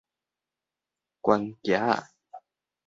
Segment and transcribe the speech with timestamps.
[1.21, 1.31] 懸
[1.61, 1.61] 屐
[2.01, 2.09] 仔